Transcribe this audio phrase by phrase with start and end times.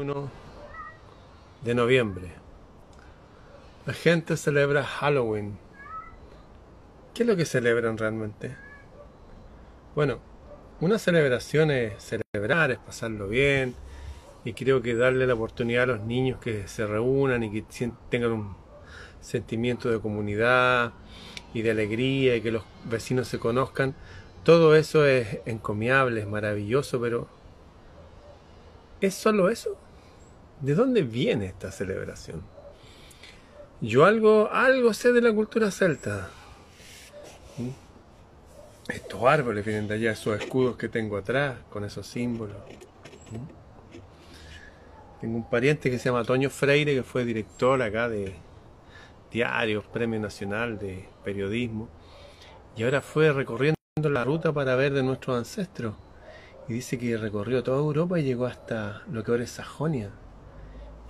[0.00, 0.30] 1
[1.62, 2.32] de noviembre.
[3.84, 5.58] La gente celebra Halloween.
[7.12, 8.56] ¿Qué es lo que celebran realmente?
[9.94, 10.18] Bueno,
[10.80, 13.74] una celebración es celebrar, es pasarlo bien,
[14.42, 17.64] y creo que darle la oportunidad a los niños que se reúnan y que
[18.08, 18.56] tengan un
[19.20, 20.92] sentimiento de comunidad
[21.52, 23.94] y de alegría y que los vecinos se conozcan,
[24.44, 27.28] todo eso es encomiable, es maravilloso, pero
[29.02, 29.76] ¿es solo eso?
[30.60, 32.42] ¿De dónde viene esta celebración?
[33.80, 36.28] Yo algo, algo sé de la cultura celta.
[37.56, 38.92] ¿Mm?
[38.92, 42.58] Estos árboles vienen de allá, esos escudos que tengo atrás, con esos símbolos.
[43.30, 43.60] ¿Mm?
[45.22, 48.34] Tengo un pariente que se llama Toño Freire, que fue director acá de
[49.32, 51.88] diarios, Premio Nacional de Periodismo,
[52.76, 55.94] y ahora fue recorriendo la ruta para ver de nuestros ancestros.
[56.68, 60.10] Y dice que recorrió toda Europa y llegó hasta lo que ahora es Sajonia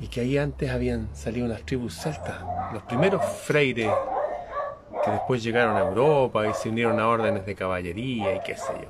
[0.00, 2.36] y que ahí antes habían salido unas tribus celtas,
[2.72, 3.90] los primeros freires
[5.04, 8.72] que después llegaron a Europa y se unieron a órdenes de caballería y qué sé
[8.80, 8.88] yo.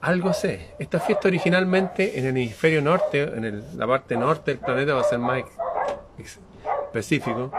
[0.00, 4.94] Algo sé, esta fiesta originalmente en el hemisferio norte, en la parte norte del planeta
[4.94, 5.42] va a ser más
[6.18, 7.50] específico,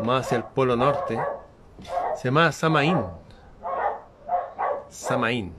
[0.00, 1.18] más hacia el polo norte,
[2.16, 3.02] se llama Samaín.
[4.88, 5.54] Samaín.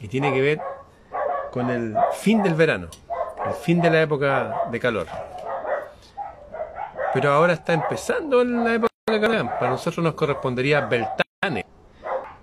[0.00, 0.60] Y tiene que ver
[1.52, 2.88] con el fin del verano
[3.46, 5.06] el fin de la época de calor.
[7.12, 9.50] Pero ahora está empezando la época de calor.
[9.58, 11.66] Para nosotros nos correspondería Beltane.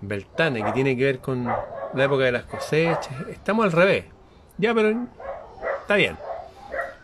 [0.02, 3.10] Beltane, que tiene que ver con la época de las cosechas.
[3.30, 4.06] Estamos al revés.
[4.58, 5.08] Ya, pero
[5.82, 6.18] está bien.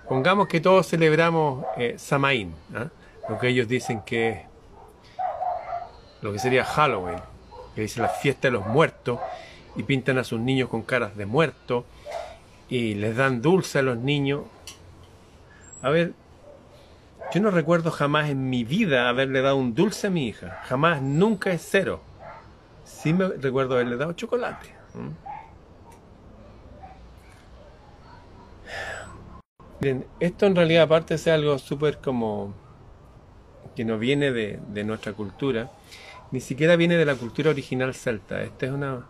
[0.07, 2.88] Pongamos que todos celebramos eh, Samaín, ¿ah?
[3.27, 4.39] lo que ellos dicen que es
[6.21, 7.19] lo que sería Halloween,
[7.73, 9.19] que dice la fiesta de los muertos,
[9.75, 11.85] y pintan a sus niños con caras de muertos,
[12.69, 14.44] y les dan dulce a los niños.
[15.81, 16.13] A ver,
[17.33, 20.61] yo no recuerdo jamás en mi vida haberle dado un dulce a mi hija.
[20.63, 22.01] Jamás, nunca es cero.
[22.84, 24.73] Sí me recuerdo haberle dado chocolate.
[29.79, 32.53] Miren, esto en realidad aparte de algo súper como
[33.75, 35.69] que no viene de, de, nuestra cultura,
[36.31, 38.41] ni siquiera viene de la cultura original celta.
[38.41, 39.06] Esta es una,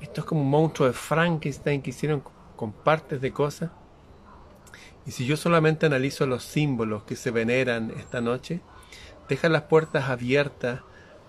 [0.00, 2.22] esto es como un monstruo de Frankenstein que hicieron
[2.56, 3.70] con partes de cosas.
[5.06, 8.60] Y si yo solamente analizo los símbolos que se veneran esta noche,
[9.28, 10.80] deja las puertas abiertas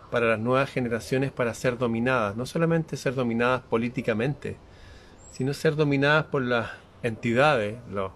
[0.10, 4.58] para las nuevas generaciones para ser dominadas, no solamente ser dominadas políticamente,
[5.32, 6.72] sino ser dominadas por las
[7.04, 8.12] entidades, los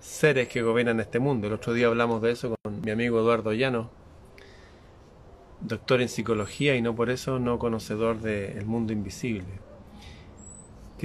[0.00, 1.46] seres que gobiernan este mundo.
[1.46, 3.90] El otro día hablamos de eso con mi amigo Eduardo Llano,
[5.60, 9.63] doctor en psicología y no por eso no conocedor del mundo invisible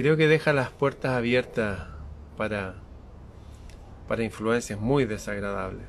[0.02, 1.88] creo que deja las puertas abiertas
[2.36, 2.76] para,
[4.08, 5.86] para influencias muy desagradables.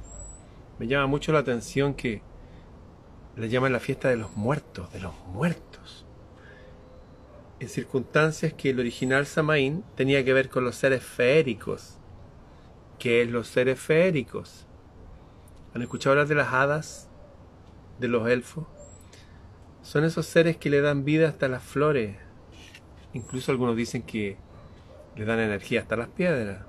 [0.79, 2.21] Me llama mucho la atención que
[3.37, 6.05] le llaman la fiesta de los muertos, de los muertos.
[7.59, 11.97] En circunstancias que el original Samaín tenía que ver con los seres feéricos.
[12.99, 14.65] ¿Qué es los seres feéricos?
[15.73, 17.09] ¿Han escuchado hablar de las hadas?
[17.99, 18.65] ¿De los elfos?
[19.83, 22.17] Son esos seres que le dan vida hasta las flores,
[23.13, 24.37] Incluso algunos dicen que
[25.15, 26.65] le dan energía hasta las piedras.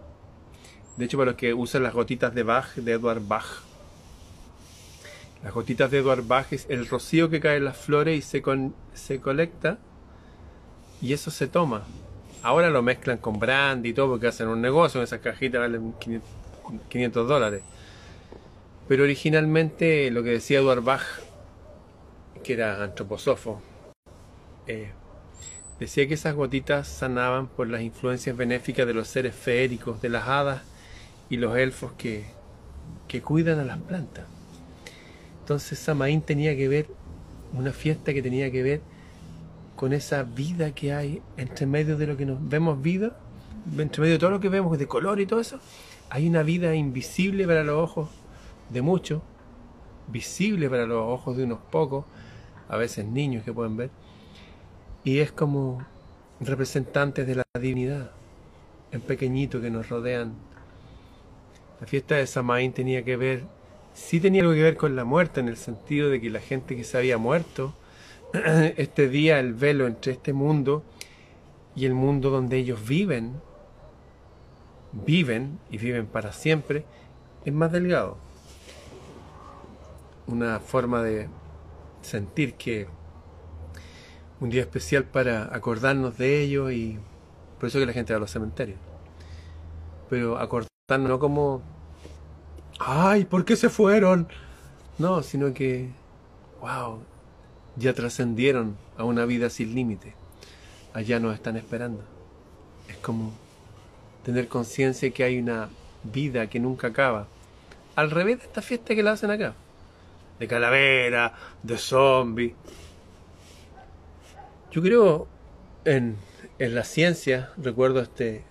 [0.97, 3.63] De hecho, para los que usan las gotitas de Bach, de Edward Bach,
[5.43, 8.43] las gotitas de Edward Bach es el rocío que cae en las flores y se,
[8.95, 9.79] se colecta
[11.01, 11.83] y eso se toma.
[12.43, 15.95] Ahora lo mezclan con brandy y todo porque hacen un negocio, en esas cajitas valen
[16.89, 17.63] 500 dólares.
[18.87, 21.03] Pero originalmente lo que decía Edward Bach,
[22.45, 23.61] que era antroposofo,
[24.67, 24.93] eh,
[25.83, 30.29] Decía que esas gotitas sanaban por las influencias benéficas de los seres feéricos, de las
[30.29, 30.63] hadas
[31.29, 32.25] y los elfos que,
[33.09, 34.25] que cuidan a las plantas.
[35.41, 36.87] Entonces Samaín tenía que ver,
[37.53, 38.81] una fiesta que tenía que ver
[39.75, 43.19] con esa vida que hay entre medio de lo que nos vemos vida,
[43.77, 45.59] entre medio de todo lo que vemos de color y todo eso,
[46.11, 48.09] hay una vida invisible para los ojos
[48.71, 49.21] de muchos,
[50.07, 52.05] visible para los ojos de unos pocos,
[52.69, 53.91] a veces niños que pueden ver,
[55.05, 55.85] y es como
[56.41, 58.11] representantes de la divinidad,
[58.93, 60.35] en pequeñito que nos rodean.
[61.81, 63.45] La fiesta de Samaín tenía que ver,
[63.95, 66.77] sí tenía algo que ver con la muerte, en el sentido de que la gente
[66.77, 67.75] que se había muerto,
[68.33, 70.85] este día el velo entre este mundo
[71.75, 73.41] y el mundo donde ellos viven,
[74.93, 76.85] viven y viven para siempre,
[77.45, 78.19] es más delgado.
[80.29, 81.29] Una forma de
[82.03, 82.87] sentir que
[84.43, 86.99] un día especial para acordarnos de ello y
[87.61, 88.79] por eso que la gente va a los cementerios.
[90.11, 91.63] pero acordarnos no como,
[92.81, 94.27] ay, ¿por qué se fueron?
[94.99, 95.91] No, sino que,
[96.61, 96.99] wow,
[97.77, 100.15] ya trascendieron a una vida sin límite.
[100.93, 102.03] Allá nos están esperando.
[102.89, 103.33] Es como
[104.25, 105.69] tener conciencia que hay una
[106.03, 107.29] vida que nunca acaba.
[107.95, 109.55] Al revés de esta fiesta que la hacen acá.
[110.41, 112.57] De calavera, de zombie.
[114.73, 115.29] Yo creo
[115.85, 116.17] en,
[116.59, 118.43] en la ciencia, recuerdo a este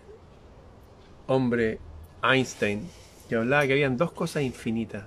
[1.26, 1.80] hombre
[2.22, 2.88] Einstein,
[3.28, 5.06] que hablaba que habían dos cosas infinitas.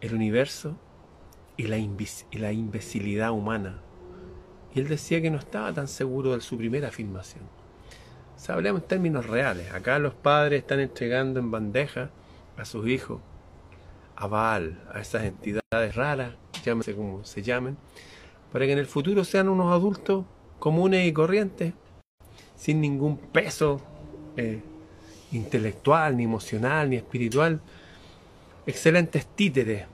[0.00, 0.78] El universo
[1.58, 3.80] y la, y la imbecilidad humana.
[4.74, 7.44] Y él decía que no estaba tan seguro de su primera afirmación.
[8.36, 9.70] O sea, hablemos en términos reales.
[9.72, 12.08] Acá los padres están entregando en bandeja
[12.56, 13.20] a sus hijos,
[14.16, 17.76] a Baal, a esas entidades raras, llámese como se llamen,
[18.54, 20.24] para que en el futuro sean unos adultos
[20.60, 21.74] comunes y corrientes,
[22.54, 23.80] sin ningún peso
[24.36, 24.62] eh,
[25.32, 27.60] intelectual, ni emocional, ni espiritual.
[28.64, 29.86] Excelentes títeres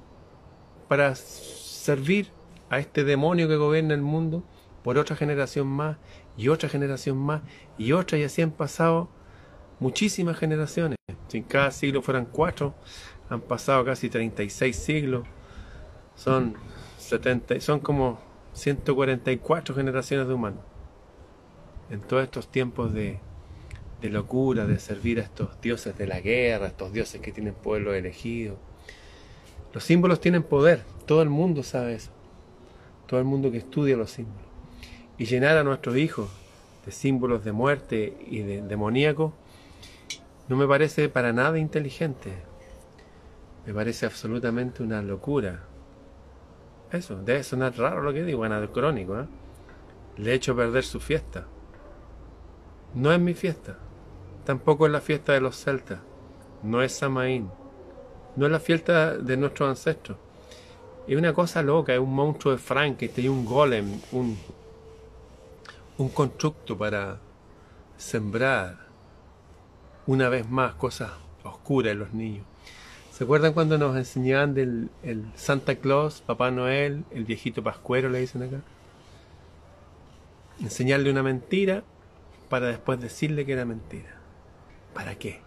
[0.89, 2.29] para servir
[2.69, 4.45] a este demonio que gobierna el mundo
[4.85, 5.97] por otra generación más
[6.37, 7.41] y otra generación más
[7.79, 9.09] y otra y así han pasado
[9.79, 10.99] muchísimas generaciones.
[11.29, 12.75] Si en cada siglo fueran cuatro,
[13.31, 15.27] han pasado casi 36 siglos.
[16.15, 16.57] Son
[16.99, 20.65] 70, son como 144 generaciones de humanos.
[21.91, 23.19] En todos estos tiempos de,
[24.03, 28.59] locura, de servir a estos dioses de la guerra, estos dioses que tienen pueblos elegidos.
[29.73, 32.11] Los símbolos tienen poder, todo el mundo sabe eso.
[33.07, 34.51] Todo el mundo que estudia los símbolos
[35.21, 36.31] y llenar a nuestros hijos
[36.87, 39.35] de símbolos de muerte y de demoníaco,
[40.49, 42.33] no me parece para nada inteligente.
[43.67, 45.67] Me parece absolutamente una locura.
[46.93, 49.21] Eso, debe sonar raro lo que digo, anacrónico.
[49.21, 49.27] ¿eh?
[50.17, 51.47] Le he hecho perder su fiesta.
[52.95, 53.79] No es mi fiesta.
[54.45, 56.01] Tampoco es la fiesta de los celtas.
[56.63, 57.51] No es Samaín.
[58.37, 60.19] No es la fiesta de nuestros ancestros.
[61.07, 64.37] Es una cosa loca, es un monstruo de Frankenstein, un golem, un,
[65.99, 67.19] un constructo para
[67.97, 68.79] sembrar
[70.07, 71.11] una vez más cosas
[71.45, 72.47] oscuras en los niños.
[73.21, 78.19] ¿Se acuerdan cuando nos enseñaban del el Santa Claus, Papá Noel, el viejito pascuero, le
[78.19, 78.63] dicen acá?
[80.59, 81.85] Enseñarle una mentira
[82.49, 84.17] para después decirle que era mentira.
[84.95, 85.43] ¿Para qué?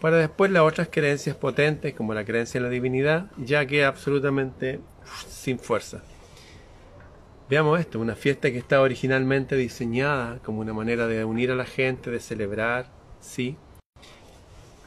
[0.00, 4.80] Para después las otras creencias potentes, como la creencia en la divinidad, ya queda absolutamente
[5.28, 6.02] sin fuerza.
[7.48, 11.64] Veamos esto, una fiesta que estaba originalmente diseñada como una manera de unir a la
[11.64, 13.56] gente, de celebrar, sí,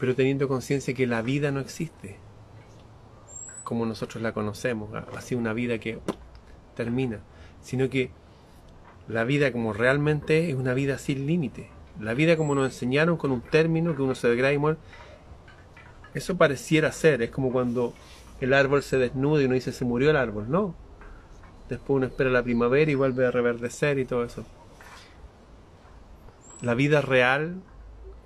[0.03, 2.17] pero teniendo conciencia que la vida no existe
[3.63, 5.97] como nosotros la conocemos, así una vida que
[6.75, 7.21] termina,
[7.61, 8.11] sino que
[9.07, 11.69] la vida como realmente es una vida sin límite.
[12.01, 14.77] La vida como nos enseñaron con un término que uno se degrada y muere,
[16.13, 17.93] eso pareciera ser, es como cuando
[18.41, 20.75] el árbol se desnuda y uno dice se murió el árbol, no,
[21.69, 24.43] Después uno espera la primavera y vuelve a reverdecer y todo eso.
[26.61, 27.63] La vida real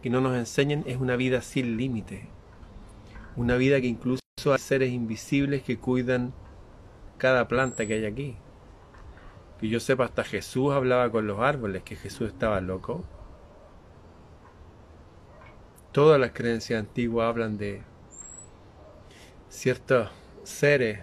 [0.07, 2.29] que no nos enseñan es una vida sin límite.
[3.35, 6.33] Una vida que incluso hay seres invisibles que cuidan
[7.17, 8.37] cada planta que hay aquí.
[9.59, 13.03] Que yo sepa, hasta Jesús hablaba con los árboles, que Jesús estaba loco.
[15.91, 17.81] Todas las creencias antiguas hablan de
[19.49, 20.09] ciertos
[20.43, 21.01] seres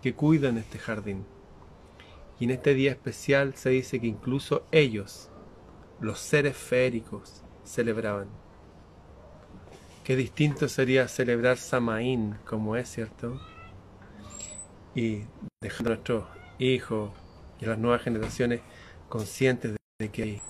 [0.00, 1.26] que cuidan este jardín.
[2.38, 5.30] Y en este día especial se dice que incluso ellos,
[6.00, 8.26] los seres féricos, celebraban.
[10.02, 13.40] Qué distinto sería celebrar Samaín como es, ¿cierto?
[14.94, 15.22] Y
[15.62, 16.24] dejando a nuestros
[16.58, 17.12] hijos
[17.60, 18.60] y a las nuevas generaciones
[19.08, 20.40] conscientes de que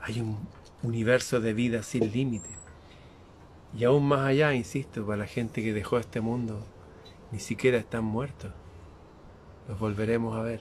[0.00, 0.48] hay un
[0.82, 2.50] universo de vida sin límite.
[3.78, 6.66] Y aún más allá, insisto, para la gente que dejó este mundo,
[7.30, 8.50] ni siquiera están muertos.
[9.68, 10.60] Los volveremos a ver.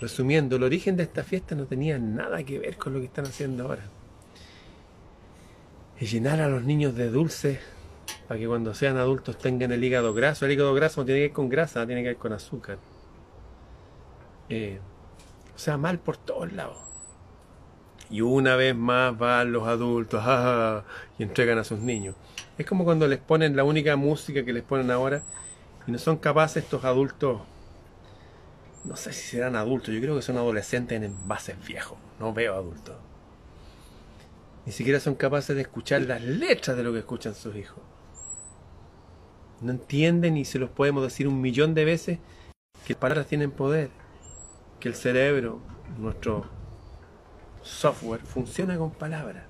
[0.00, 3.26] Resumiendo, el origen de esta fiesta no tenía nada que ver con lo que están
[3.26, 3.97] haciendo ahora.
[6.00, 7.60] Es llenar a los niños de dulce
[8.28, 10.46] para que cuando sean adultos tengan el hígado graso.
[10.46, 12.78] El hígado graso no tiene que ver con grasa, tiene que ver con azúcar.
[14.48, 14.80] Eh,
[15.54, 16.78] o sea, mal por todos lados.
[18.10, 20.22] Y una vez más van los adultos
[21.18, 22.14] y entregan a sus niños.
[22.56, 25.22] Es como cuando les ponen la única música que les ponen ahora
[25.86, 27.40] y no son capaces estos adultos,
[28.84, 32.54] no sé si serán adultos, yo creo que son adolescentes en envases viejos, no veo
[32.54, 32.96] adultos.
[34.68, 37.82] Ni siquiera son capaces de escuchar las letras de lo que escuchan sus hijos.
[39.62, 42.18] No entienden y se los podemos decir un millón de veces
[42.86, 43.88] que las palabras tienen poder,
[44.78, 45.62] que el cerebro,
[45.98, 46.44] nuestro
[47.62, 49.44] software funciona con palabras.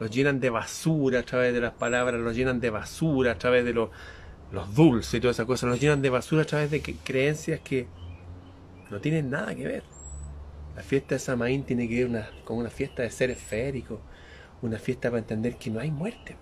[0.00, 3.64] Los llenan de basura a través de las palabras, los llenan de basura a través
[3.64, 3.90] de los,
[4.74, 7.86] dulces y todas esas cosas, los llenan de basura a través de creencias que
[8.90, 9.84] no tienen nada que ver.
[10.74, 14.00] La fiesta de Samaín tiene que ver con una fiesta de ser esférico,
[14.64, 16.36] una fiesta para entender que no hay muerte.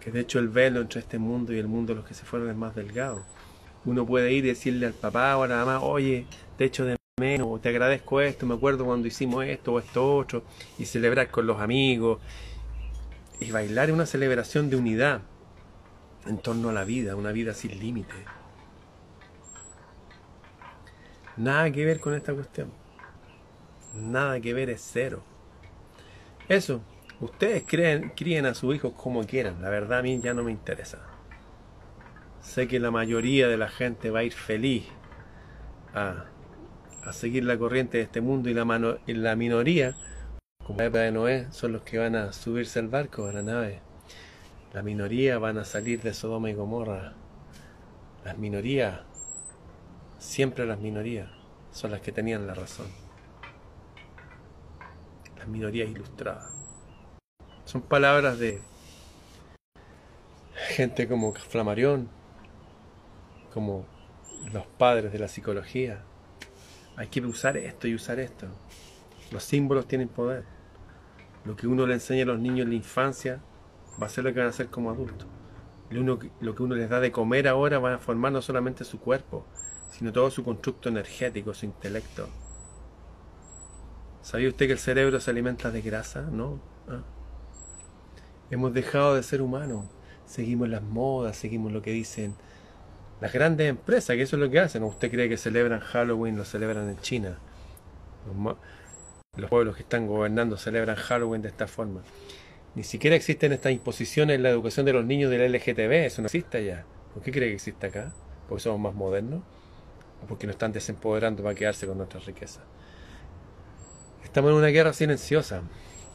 [0.00, 2.24] Que de hecho el velo entre este mundo y el mundo de los que se
[2.24, 3.24] fueron es más delgado.
[3.84, 6.26] Uno puede ir y decirle al papá o a la mamá, oye,
[6.56, 10.44] te echo de menos, te agradezco esto, me acuerdo cuando hicimos esto o esto otro,
[10.78, 12.20] y celebrar con los amigos,
[13.40, 15.22] y bailar es una celebración de unidad
[16.26, 18.14] en torno a la vida, una vida sin límite.
[21.36, 22.70] Nada que ver con esta cuestión.
[23.94, 25.22] Nada que ver es cero.
[26.48, 26.82] Eso,
[27.20, 29.62] ustedes creen, críen a sus hijos como quieran.
[29.62, 30.98] La verdad a mí ya no me interesa.
[32.40, 34.84] Sé que la mayoría de la gente va a ir feliz
[35.94, 36.26] a,
[37.12, 39.94] seguir la corriente de este mundo y la, mano, y la minoría,
[40.64, 43.42] como la época de Noé, son los que van a subirse al barco, a la
[43.42, 43.80] nave.
[44.72, 47.14] La minoría van a salir de Sodoma y Gomorra.
[48.24, 49.00] Las minorías
[50.24, 51.28] Siempre las minorías
[51.70, 53.03] son las que tenían la razón.
[55.48, 56.52] Minorías ilustradas.
[57.64, 58.60] Son palabras de
[60.68, 62.08] gente como Flamarión,
[63.52, 63.86] como
[64.52, 66.02] los padres de la psicología.
[66.96, 68.46] Hay que usar esto y usar esto.
[69.30, 70.44] Los símbolos tienen poder.
[71.44, 73.40] Lo que uno le enseña a los niños en la infancia
[74.00, 75.26] va a ser lo que van a hacer como adultos.
[75.90, 78.98] Lo, lo que uno les da de comer ahora va a formar no solamente su
[79.00, 79.46] cuerpo,
[79.90, 82.28] sino todo su constructo energético, su intelecto.
[84.24, 86.22] ¿Sabía usted que el cerebro se alimenta de grasa?
[86.22, 86.58] ¿No?
[86.88, 87.02] ¿Ah?
[88.50, 89.84] Hemos dejado de ser humanos.
[90.24, 92.34] Seguimos las modas, seguimos lo que dicen
[93.20, 94.82] las grandes empresas, que eso es lo que hacen.
[94.82, 96.38] ¿Usted cree que celebran Halloween?
[96.38, 97.38] Lo celebran en China.
[98.26, 98.56] Los,
[99.36, 102.00] los pueblos que están gobernando celebran Halloween de esta forma.
[102.74, 106.06] Ni siquiera existen estas imposiciones en la educación de los niños del LGTB.
[106.06, 106.86] Eso no existe ya.
[107.12, 108.10] ¿Por qué cree que existe acá?
[108.48, 109.42] Porque somos más modernos
[110.26, 112.60] porque nos están desempoderando para quedarse con nuestra riqueza.
[114.34, 115.62] Estamos en una guerra silenciosa,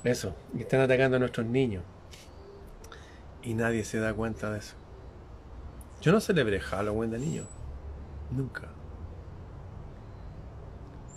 [0.04, 1.86] eso, y están atacando a nuestros niños.
[3.42, 4.76] Y nadie se da cuenta de eso.
[6.02, 7.48] Yo no celebré Halloween de niño,
[8.30, 8.68] nunca.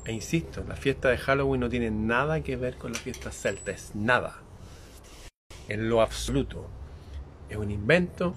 [0.05, 3.73] E insisto, la fiesta de Halloween no tiene nada que ver con la fiesta celta,
[3.73, 4.37] es nada.
[5.67, 6.69] En lo absoluto.
[7.49, 8.37] Es un invento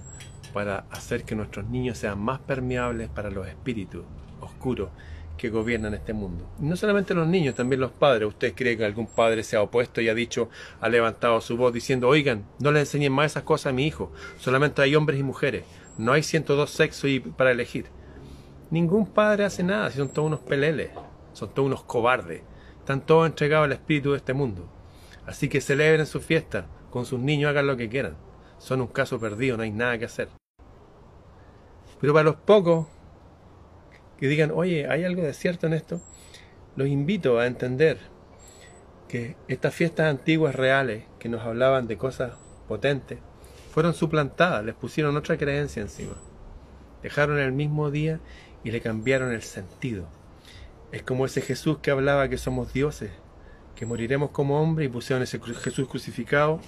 [0.52, 4.04] para hacer que nuestros niños sean más permeables para los espíritus
[4.40, 4.90] oscuros
[5.36, 6.48] que gobiernan este mundo.
[6.58, 8.28] No solamente los niños, también los padres.
[8.28, 10.48] ¿Usted cree que algún padre se ha opuesto y ha dicho,
[10.80, 14.12] ha levantado su voz diciendo, oigan, no le enseñen más esas cosas a mi hijo,
[14.38, 15.64] solamente hay hombres y mujeres,
[15.98, 17.86] no hay 102 sexos para elegir?
[18.70, 20.90] Ningún padre hace nada, si son todos unos peleles,
[21.32, 22.42] son todos unos cobardes,
[22.78, 24.68] están todos entregados al espíritu de este mundo.
[25.26, 28.16] Así que celebren su fiesta, con sus niños hagan lo que quieran.
[28.58, 30.28] Son un caso perdido, no hay nada que hacer.
[32.00, 32.86] Pero para los pocos
[34.18, 36.00] que digan, oye, ¿hay algo de cierto en esto?
[36.74, 37.98] Los invito a entender
[39.08, 42.34] que estas fiestas antiguas reales que nos hablaban de cosas
[42.68, 43.18] potentes
[43.70, 46.14] fueron suplantadas, les pusieron otra creencia encima.
[47.02, 48.20] Dejaron el mismo día
[48.64, 50.08] y le cambiaron el sentido.
[50.92, 53.10] Es como ese Jesús que hablaba que somos dioses,
[53.74, 56.60] que moriremos como hombres y pusieron ese Jesús crucificado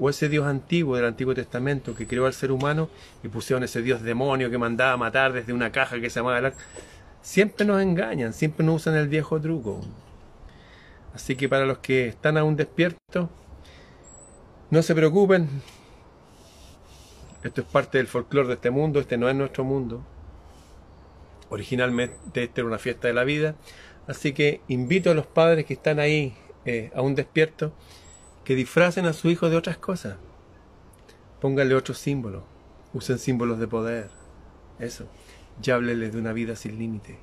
[0.00, 2.88] o ese Dios antiguo del Antiguo Testamento que creó al ser humano
[3.22, 6.38] y pusieron ese Dios demonio que mandaba a matar desde una caja que se llamaba
[6.38, 6.52] el
[7.20, 9.80] Siempre nos engañan, siempre nos usan el viejo truco.
[11.14, 13.28] Así que para los que están aún despiertos,
[14.70, 15.48] no se preocupen.
[17.42, 20.02] Esto es parte del folclore de este mundo, este no es nuestro mundo.
[21.50, 23.56] Originalmente esta era una fiesta de la vida.
[24.06, 27.72] Así que invito a los padres que están ahí eh, aún despiertos
[28.48, 30.16] que disfracen a su hijo de otras cosas.
[31.38, 32.44] Pónganle otros símbolos.
[32.94, 34.08] Usen símbolos de poder.
[34.78, 35.06] Eso.
[35.62, 37.18] Y hábleles de una vida sin límite.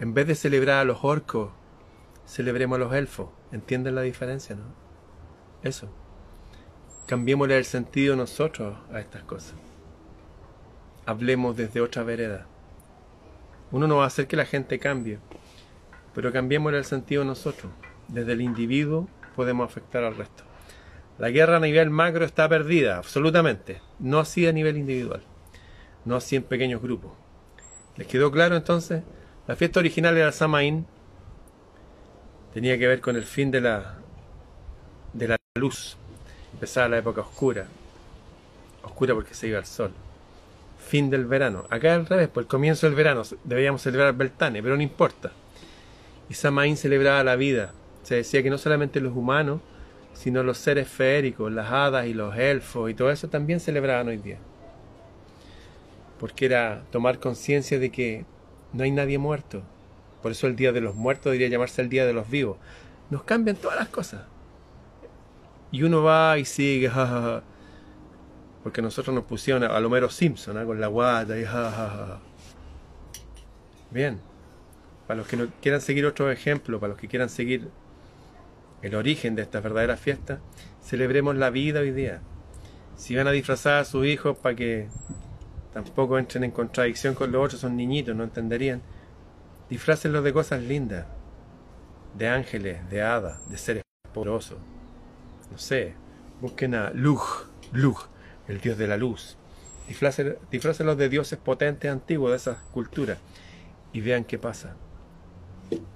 [0.00, 1.50] En vez de celebrar a los orcos,
[2.26, 3.30] celebremos a los elfos.
[3.52, 4.64] ¿Entienden la diferencia, no?
[5.62, 5.88] Eso.
[7.06, 9.54] Cambiémosle el sentido nosotros a estas cosas.
[11.06, 12.46] Hablemos desde otra vereda.
[13.72, 15.20] Uno no va a hacer que la gente cambie,
[16.14, 17.72] pero cambiémosle el sentido nosotros,
[18.08, 20.44] desde el individuo podemos afectar al resto.
[21.18, 23.80] La guerra a nivel macro está perdida, absolutamente.
[24.00, 25.22] No así a nivel individual.
[26.04, 27.12] No así en pequeños grupos.
[27.96, 29.02] ¿Les quedó claro entonces?
[29.46, 30.86] La fiesta original era Samaín.
[32.52, 33.98] Tenía que ver con el fin de la,
[35.12, 35.96] de la luz.
[36.52, 37.66] Empezaba la época oscura.
[38.82, 39.92] Oscura porque se iba el sol.
[40.78, 41.64] Fin del verano.
[41.70, 43.22] Acá al revés, por el comienzo del verano.
[43.44, 45.30] Debíamos celebrar Beltane, pero no importa.
[46.28, 47.72] Y Samaín celebraba la vida.
[48.04, 49.60] Se decía que no solamente los humanos,
[50.12, 54.18] sino los seres feéricos, las hadas y los elfos y todo eso también celebraban hoy
[54.18, 54.38] día.
[56.20, 58.24] Porque era tomar conciencia de que
[58.72, 59.62] no hay nadie muerto.
[60.22, 62.56] Por eso el Día de los Muertos debería llamarse el Día de los Vivos.
[63.10, 64.22] Nos cambian todas las cosas.
[65.70, 67.42] Y uno va y sigue, jajaja.
[68.62, 70.64] Porque nosotros nos pusieron a Homero Simpson ¿eh?
[70.64, 72.20] con la guata y jajaja.
[73.90, 74.20] Bien.
[75.06, 77.68] Para los que no quieran seguir otro ejemplo, para los que quieran seguir
[78.84, 80.40] el origen de esta verdadera fiesta,
[80.82, 82.20] celebremos la vida hoy día.
[82.96, 84.88] Si van a disfrazar a sus hijos para que
[85.72, 88.82] tampoco entren en contradicción con los otros, son niñitos, no entenderían.
[89.70, 91.06] Disfrácenlos de cosas lindas,
[92.18, 94.58] de ángeles, de hadas, de seres poderosos.
[95.50, 95.94] No sé,
[96.42, 97.22] busquen a Lug,
[97.72, 97.96] Lug,
[98.48, 99.38] el dios de la luz.
[99.88, 103.16] Disfrácenlos de dioses potentes antiguos de esas culturas
[103.94, 104.76] y vean qué pasa.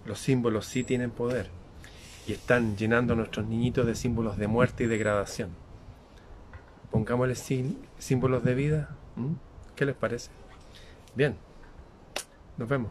[0.07, 1.58] Los símbolos sí tienen poder
[2.29, 5.49] y están llenando nuestros niñitos de símbolos de muerte y degradación.
[6.91, 7.35] Pongámosle
[7.99, 8.91] símbolos de vida.
[9.75, 10.31] ¿Qué les parece?
[11.15, 11.37] Bien,
[12.59, 12.91] nos vemos.